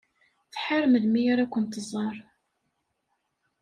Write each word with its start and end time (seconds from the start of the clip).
Tḥar 0.53 0.83
melmi 0.87 1.21
ara 1.33 1.45
ken-tẓer. 1.53 2.15